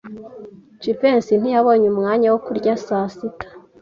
[0.81, 3.47] Jivency ntiyabonye umwanya wo kurya saa sita.